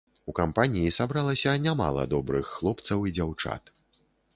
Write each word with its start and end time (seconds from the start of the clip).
У 0.31 0.33
кампаніі 0.37 0.93
сабралася 0.97 1.55
нямала 1.67 2.09
добрых 2.17 2.45
хлопцаў 2.59 2.99
і 3.09 3.17
дзяўчат. 3.21 3.77